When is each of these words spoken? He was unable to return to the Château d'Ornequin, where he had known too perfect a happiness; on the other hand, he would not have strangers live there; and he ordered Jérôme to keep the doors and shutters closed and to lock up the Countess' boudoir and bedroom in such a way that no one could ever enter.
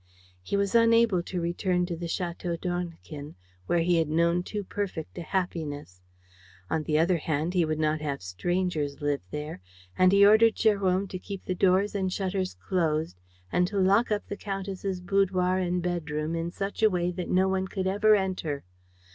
He 0.41 0.57
was 0.57 0.73
unable 0.73 1.21
to 1.21 1.39
return 1.39 1.85
to 1.85 1.95
the 1.95 2.07
Château 2.07 2.59
d'Ornequin, 2.59 3.35
where 3.67 3.81
he 3.81 3.97
had 3.97 4.09
known 4.09 4.41
too 4.41 4.63
perfect 4.63 5.15
a 5.19 5.21
happiness; 5.21 6.01
on 6.71 6.81
the 6.81 6.97
other 6.97 7.17
hand, 7.17 7.53
he 7.53 7.65
would 7.65 7.77
not 7.77 8.01
have 8.01 8.23
strangers 8.23 8.99
live 8.99 9.21
there; 9.29 9.61
and 9.95 10.11
he 10.11 10.25
ordered 10.25 10.55
Jérôme 10.55 11.07
to 11.09 11.19
keep 11.19 11.45
the 11.45 11.53
doors 11.53 11.93
and 11.93 12.11
shutters 12.11 12.55
closed 12.55 13.21
and 13.51 13.67
to 13.67 13.77
lock 13.77 14.09
up 14.09 14.25
the 14.25 14.37
Countess' 14.37 14.99
boudoir 15.01 15.59
and 15.59 15.83
bedroom 15.83 16.33
in 16.35 16.49
such 16.49 16.81
a 16.81 16.89
way 16.89 17.11
that 17.11 17.29
no 17.29 17.47
one 17.47 17.67
could 17.67 17.85
ever 17.85 18.15
enter. 18.15 18.63